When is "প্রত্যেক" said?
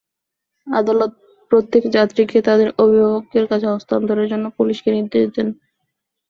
1.51-1.83